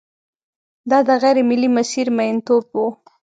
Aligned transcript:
دا 0.89 0.99
د 1.07 1.09
غېر 1.21 1.37
ملي 1.49 1.69
مسیر 1.77 2.05
میینتوب 2.17 2.65
و. 2.75 2.77